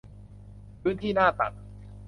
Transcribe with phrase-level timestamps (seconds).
[0.81, 1.53] พื้นที่หน้าตัด